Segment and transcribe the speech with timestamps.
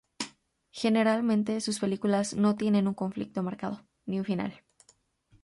[0.71, 4.63] Generalmente sus películas no tienen un conflicto marcado, ni un final.